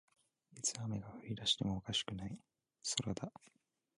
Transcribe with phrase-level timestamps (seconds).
[0.57, 2.41] いつ雨が降りだしてもおかしくない
[2.97, 3.31] 空だ